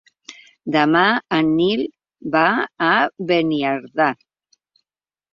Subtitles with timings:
[0.75, 1.01] Demà
[1.35, 1.83] en Nil
[2.35, 2.43] va
[2.85, 2.93] a
[3.33, 4.09] Beniardà.